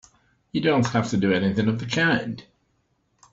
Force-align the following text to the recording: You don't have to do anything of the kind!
You 0.51 0.61
don't 0.61 0.87
have 0.87 1.11
to 1.11 1.17
do 1.17 1.31
anything 1.31 1.67
of 1.67 1.77
the 1.77 1.85
kind! 1.85 2.43